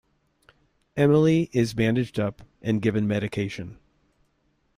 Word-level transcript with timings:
Emily 0.97 1.51
is 1.53 1.75
bandaged 1.75 2.19
up 2.19 2.41
and 2.59 2.81
given 2.81 3.07
medication. 3.07 3.77